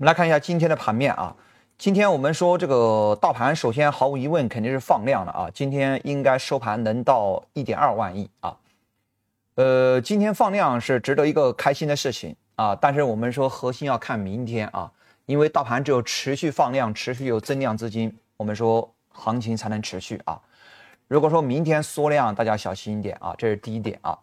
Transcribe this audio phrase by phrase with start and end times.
[0.00, 1.34] 我们来看一下今天的盘面啊。
[1.76, 5.50] 今天我们说这个大盘，首先毫无疑问肯定是放量了啊。
[5.52, 8.56] 今天应该收盘能到一点二万亿啊。
[9.56, 12.76] 呃，今天放量是值得一个开心的事情啊。
[12.76, 14.88] 但是我们说核心要看明天啊，
[15.26, 20.40] 因为大盘只有持续放量，持续有增量资金，我们说行情才能持续啊。
[21.08, 24.16] 如果说明天缩量，大家小心一点啊，这是第一点啊。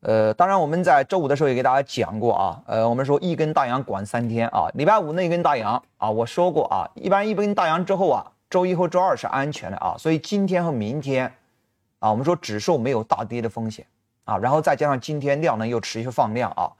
[0.00, 11.30] 呃，当然我们在周五的时候也给大家讲过啊，呃，我们说一根大阳管三天啊，礼拜五那根大阳啊，我说过啊，一般一根大阳之后啊，周一和周二是安全的啊，所以今天和明天
[11.98, 13.86] 啊，我们说指数没有大跌的风险
[14.24, 16.72] 啊，然后再加上今天量能又持续放量啊，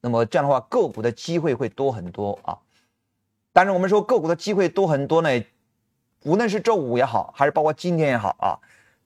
[0.00, 2.56] 那么这样的话个股的机会会多很多啊，
[3.52, 5.28] 但是我们说个股的机会多很多呢，
[6.22, 8.54] 无论是周五也好，还是包括今天也好啊，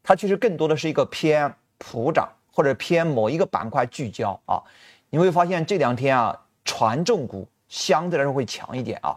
[0.03, 2.29] 它其实更多的是一个偏普涨。
[2.53, 4.63] 或者偏某一个板块聚焦啊，
[5.11, 9.17] 你会发现这两天啊，权重股相对来说会强一点啊。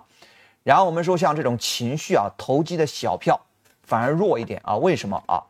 [0.64, 3.40] 然后我们说像这种情绪啊，投机的小票
[3.84, 4.78] 反而弱一点啊。
[4.78, 5.44] 为什么啊？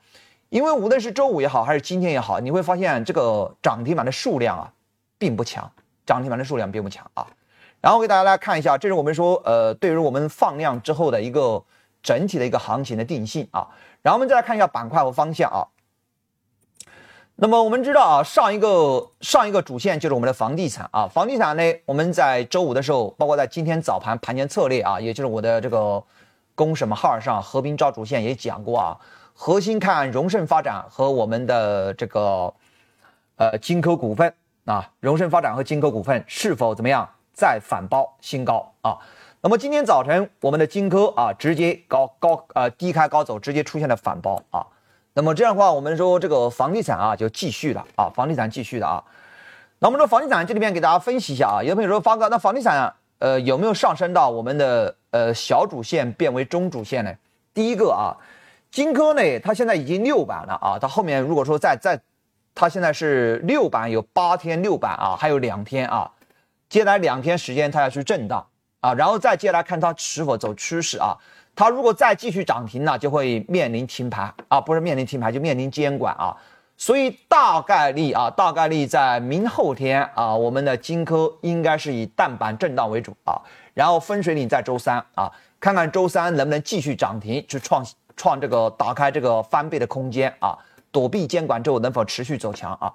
[0.50, 4.74] 因为无论是周五也好，还是今天也好，你会发现这个涨停板的数量啊，
[5.18, 5.72] 并不强，
[6.06, 7.28] 涨停板的数量并不强啊。
[7.82, 11.64] 然后给大家来看一下，这是我们说呃，对于我们放量之后的一个
[12.02, 13.68] 整体的一个行情的定性啊。
[14.02, 15.68] 然后我们再来看一下板块和方向啊。
[17.38, 26.02] 那么我们知道啊，上一个上一个主线就是我们的房地产啊，房地产呢，我们在周五的时候，包括在今天早盘盘前策略啊，也就是我的这个
[26.56, 28.98] 公什么号上合并招主线也讲过啊，
[29.34, 32.54] 核心看荣盛发展和我们的这个
[33.36, 38.98] 呃金科股份啊，荣盛发展和金科股份是否怎么样再反包新高啊？
[39.42, 44.66] 那么今天早晨我们的金科啊，直接高高呃低开高走，直接出现了反包啊。
[45.18, 49.02] 那么这样的话，我们说这个房地产啊，就继续了啊，房地产继续的啊。
[49.80, 57.14] 那我们说房地产这里面给大家分析一下啊，有朋友说发哥，那房地产呃有没有上升到我们的呃小主线变为中主线呢？
[57.54, 58.12] 第一个啊，
[58.70, 61.98] 金科呢，它现在已经六板了啊，它后面如果说再再，
[62.54, 66.12] 它现在是六板有八天六板啊，还有两天啊，
[66.68, 68.46] 接下来两天时间它要去震荡
[68.82, 71.16] 啊，然后再接下来看它是否走趋势啊。
[71.56, 76.36] 它如果再继续涨停呢，就会面临停牌啊，不是面临停牌，就面临监管啊。
[76.78, 83.42] 所以大概率啊，大概率在明后天啊，我们的金科应该是以淡板震荡为主啊。
[83.74, 87.86] 然后分水岭在周三啊，看看周三能不能继续涨停，去创
[88.18, 90.58] 创这个打开这个翻倍的空间啊，
[90.92, 92.94] 躲避监管之后能否持续走强啊？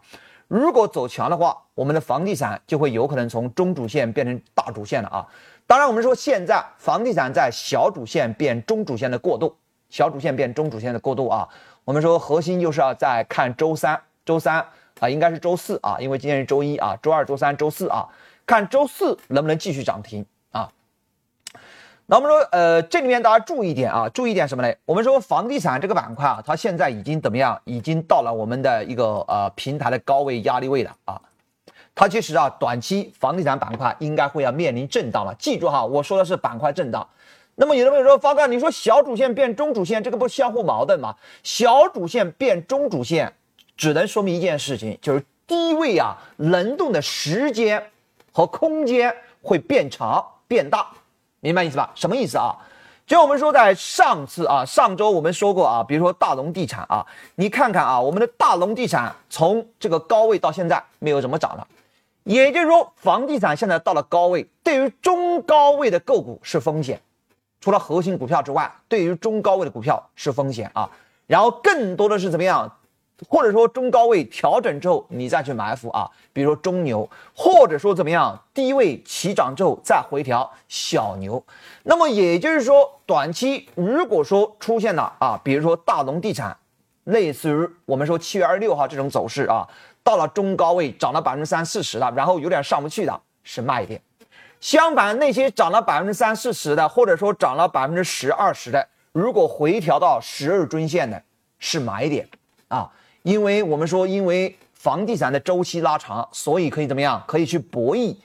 [0.49, 5.27] 如果走强的话，我们的房地产就会有可能从中主线变成大主线了啊。
[5.71, 9.55] 当然，我们说现在房地产在小主线变中主线的过渡，
[9.89, 11.49] 小主线变中主线的过渡啊。
[11.85, 14.67] 我们说核心就是要在看周三，周三
[14.99, 18.09] 啊，应该是周四啊，因为今天是周一啊，周二、周三、周四啊，
[18.45, 20.69] 看周四能不能继续涨停啊。
[22.07, 24.75] 那我们说，呃，这里面大家注意点啊，注意点什么呢？
[24.85, 27.57] 我们说房地产这个板块啊，它现在已经怎么样？
[27.63, 31.23] 已经到了我们的一个呃平台的高位压力位了啊。
[31.95, 35.35] 它其实啊，短期房地产板块应该会要面临震荡了。
[35.39, 37.07] 记住哈，我说的是板块震荡。
[37.57, 41.15] 那么有的朋友说，方哥，你说小主线变中主线，这个不相互矛盾吗？
[41.43, 43.31] 小主线变中主线，
[43.77, 47.91] 只能说明一件事情，就是低位啊轮动的时间
[48.33, 50.87] 和空间会变长变大，
[51.41, 51.91] 明白意思吧？
[51.95, 52.57] 什么意思啊？
[53.07, 61.67] 就我们说在上次啊，上周我们说过啊，比如说大龙地产啊，你看看啊，我们的大龙地产从这个高位到现在没有怎么涨了。
[62.25, 67.01] 也就是说，房地产现在到了高位，对于中高位的个股是风险。
[67.61, 70.89] 除了核心股票之外，对于中高位的股票是风险啊。
[71.27, 72.77] 然后更多的是怎么样？
[73.29, 76.11] 或者说中高位调整之后，你再去埋伏啊。
[76.33, 78.43] 比如说中牛，或者说怎么样？
[78.55, 81.45] 低位起涨之后再回调小牛。
[81.83, 86.57] 那么也就是说，短期如果说出现了啊，比如说大龙地产，
[87.05, 89.69] 类似于我们说七月二十六号这种走势啊。
[90.11, 94.03] 到了中高位涨了百分之三四十的，然后有点上不去的，是卖点。
[94.61, 101.23] 相反，那些涨了百分之三四十的，或者说涨了百分之十二十的，如果回调到十日均线的，
[101.61, 102.29] 是买点
[102.67, 102.91] 啊。
[103.23, 107.23] 因为我们说，因为房地产的周期拉长，所以可以怎么样？
[107.29, 108.17] 可以去博弈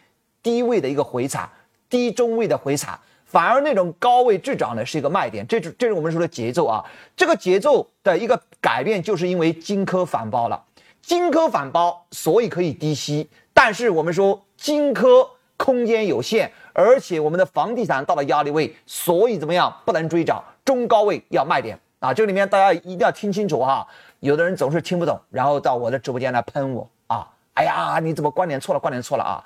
[0.41, 1.47] 低位的一个回踩，
[1.87, 5.45] 低中位的回踩，反而那种高位滞涨的是一个卖点。
[5.45, 6.83] 这是这是我们说的节奏啊。
[7.15, 10.59] 这个节奏的一个改变，就是因为金科反包了。
[11.05, 22.11] 金科反包，所以可以低吸，但是我们说金科空间有限，而且我们的房地产到了压力位，所以怎么样不能追涨，中高位要卖点啊！
[22.11, 23.87] 这里面大家一定要听清楚哈，
[24.19, 27.27] 有的人总是听不懂，然后到我的直播间来喷我啊！
[27.53, 28.79] 哎呀，你怎么观点错了？
[28.79, 29.43] 观点错了啊！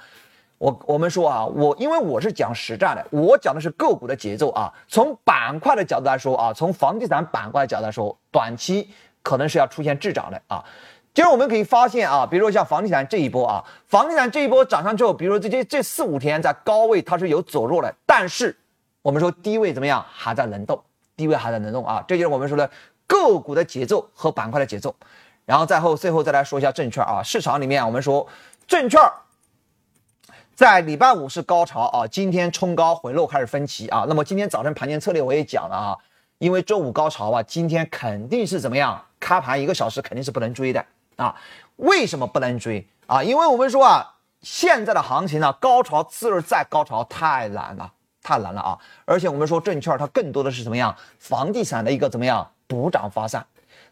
[0.60, 4.74] 我我们说啊，我因为我是讲实战的，我讲的是个股的节奏啊。
[4.88, 8.90] 从板块的角度来说啊，从房地产板块的角度来说，短期
[9.22, 10.64] 可能是要出现滞涨的啊。
[11.14, 18.56] 就是我们可以发现啊，比如说像房地产这一波啊，房地产这一波涨上之后，比如说这这这四五天在高位它是有走弱的，但是
[19.02, 20.82] 我们说低位怎么样，还在能动，
[21.18, 22.04] 低位还在能动啊。
[22.08, 22.70] 这就是我们说的
[23.08, 24.96] 个股的节奏和板块的节奏。
[25.46, 28.26] 然后再后最后再来说一下证券啊，市场里面我们说
[28.68, 29.02] 证券。
[30.54, 34.06] 在礼拜五是高潮啊，今天冲高回落开始分歧啊。
[34.08, 35.98] 那么今天早晨盘前策略我也讲了啊，
[36.38, 39.02] 因为周五高潮啊，今天肯定是怎么样？
[39.20, 40.86] 开盘一个小时肯定是不能追的
[41.19, 41.36] 啊。
[41.75, 43.24] 为什么不能追啊？
[43.24, 48.77] 因为我们说啊，现在的行情呢，高潮次日再高潮太难了，太难了啊。
[49.06, 50.95] 而且我们说证券它更多的是怎么样？
[51.19, 53.45] 房地产的一个怎么样补涨发散。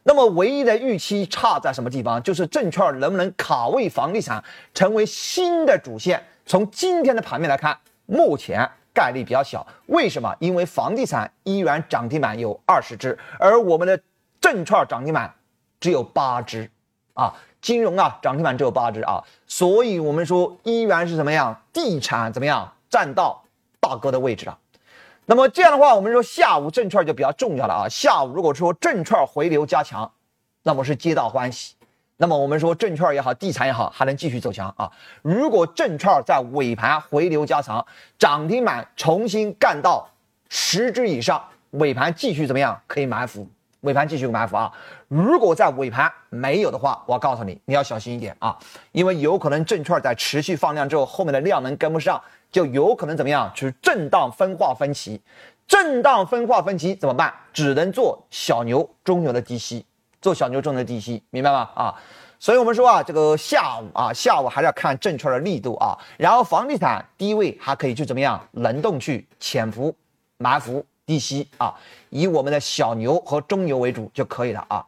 [0.04, 2.22] 那么唯一的预期差在什么地方？
[2.24, 4.44] 就是证券能不能卡位房地产
[4.74, 6.24] 成为新的主线？
[6.46, 9.68] 从今天的盘面来看，目前概率比较小。
[9.88, 10.34] 为什么？
[10.40, 14.00] 因为房地产依然涨停板有二十只，而我们的
[14.40, 15.34] 证券涨停板
[15.82, 16.72] 只有八只，
[17.18, 21.60] 啊，金融啊涨停板只有八只啊，所以我们说依然是怎么样？
[21.74, 23.44] 地产怎么样占到
[23.80, 24.58] 大哥的位置了？
[25.26, 27.90] 那么这样的话，我们说下午证券就比较重要了啊。
[27.90, 30.10] 下午如果说证券回流加强，
[30.62, 31.74] 那么是皆大欢喜。
[32.20, 34.92] 那么我们说证券也好，地产也好，还能继续走强啊。
[35.22, 37.86] 如果证券在尾盘回流加长，
[38.18, 40.08] 涨停板重新干到
[40.50, 42.80] 十只以上，尾盘继续怎么样？
[42.88, 43.48] 可以埋伏，
[43.88, 44.70] 尾盘继续埋伏啊。
[45.08, 48.58] 如果在尾盘没有的话，我告诉你，你要小心一点啊，
[48.92, 53.50] 因为有可能证券在持续放量之后，后面的量能跟不上，就有可能怎么样？
[53.56, 55.22] 去震荡分化分歧，
[55.66, 57.34] 震荡分化分歧怎么办？
[57.54, 59.86] 只能做小牛、中牛的低吸。
[60.20, 61.70] 做小牛中牛的低吸，明白吗？
[61.76, 61.96] 啊，
[62.40, 65.96] 所以我们说啊，这个下午啊，下午还是要看证券的力度啊。
[66.18, 69.96] 然后房地产低位还可以去怎么样轮动去潜伏
[70.38, 71.74] 埋伏低吸啊，
[72.12, 74.86] 以我们的小牛和中牛为主就可以了啊。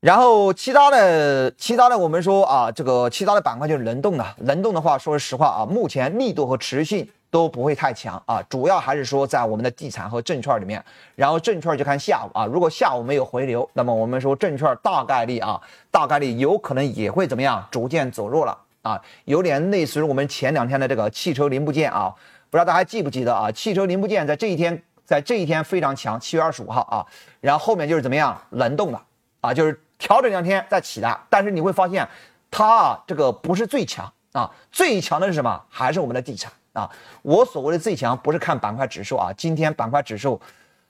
[0.00, 7.08] 然后其他的其他的我们说啊，这个其他的板块就是轮动的，轮动的话，说实话啊，目前力度和持续性。
[7.32, 10.84] 都不会太强啊，主要还是说在我们的地产和证券里面，
[11.14, 15.60] 然后证券就看下午啊，如果下午没有回流，那么我们说证券大概率啊，
[15.92, 22.12] 大概率有可能也会怎么样，逐渐走弱了啊，有点类似于我们前两天的这个汽车零部件啊，
[22.50, 23.52] 不知道大家记不记得啊？
[23.52, 27.04] 汽车零部件在这一天，在这一天非常强，七月二十五号啊，
[27.40, 29.00] 然后后面就是怎么样，冷冻的
[29.40, 32.08] 啊，就是调整两天再起来，但是你会发现
[32.48, 35.60] 它啊，这个不是最强啊，最强的是什么？
[35.68, 36.52] 还是我们的地产。
[36.74, 36.88] 啊，
[37.22, 40.40] 我所谓的最强不是看板块指数啊，今天板块指数，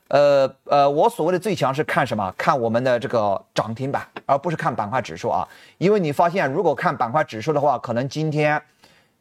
[0.08, 2.31] 呃呃，我所谓的最强是看什么？
[2.37, 5.49] 看我们的这个涨停板，而不是看板块指数啊。
[5.78, 8.62] 因为你发现，如果看板块指数的话，可能今天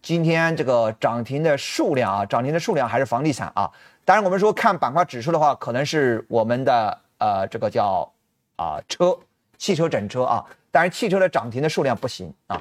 [0.01, 3.71] 今天这个涨停的数量啊，涨停的数量还是房地产啊。
[4.09, 8.11] 当然，我们说看板块指数的话，可能是我们的呃这个叫
[8.55, 9.15] 啊车
[9.59, 12.59] 汽车整车啊，但是汽车的涨停的数量不行啊。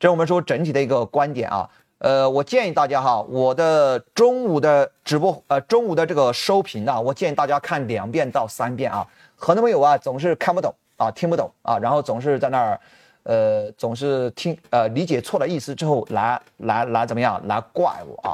[0.00, 1.68] 这是我们说整体的一个观点啊。
[1.98, 9.06] 呃，我建议大家哈，我的中午的直播，呃，中午的这个收评啊，我建议大家看两遍到三遍啊。
[9.36, 12.80] 很多朋友啊，总是看不懂啊，听不懂啊，然后总是在那儿，
[13.24, 18.32] 呃，总是听呃理解错了意思之后来来来怎么样来怪我啊？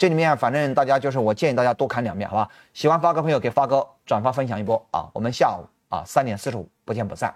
[0.00, 2.48] 这里面反正大家就是我建议大家多看两遍，好吧？
[2.72, 5.04] 喜欢发哥朋友给发哥转发分享一波啊。
[5.12, 7.34] 我们下午啊三点四十五不见不散。